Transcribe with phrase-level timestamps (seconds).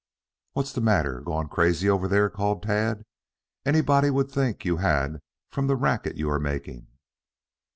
[0.53, 3.05] "What's the matter, gone crazy over there!" called Tad.
[3.67, 6.87] "Anybody would think you had from the racket you are making."